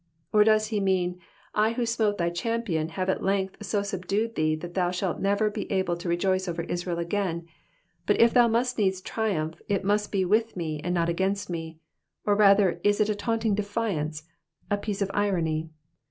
[0.33, 1.19] Or does he mean,
[1.53, 5.51] I who smote thy champion have at length so subdued thee that thou shalt never
[5.51, 7.45] be able to rejoice over Israel again;
[8.07, 11.77] but if thou must needs triumph it must be with me, and not against me;
[12.25, 14.23] or rather is it a taunting defiance,
[14.71, 15.69] a piece of irony